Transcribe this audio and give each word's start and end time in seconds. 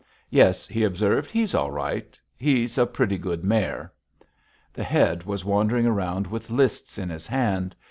"Yes," 0.31 0.65
he 0.67 0.83
observed; 0.83 1.29
"he's 1.29 1.53
all 1.53 1.69
right. 1.69 2.19
He's 2.35 2.79
a 2.79 2.87
pretty 2.87 3.19
good 3.19 3.43
mare." 3.43 3.93
The 4.73 4.83
Head 4.83 5.25
was 5.25 5.45
wandering 5.45 5.85
around 5.85 6.25
with 6.25 6.49
lists 6.49 6.97
in 6.97 7.11
his 7.11 7.27
hand. 7.27 7.75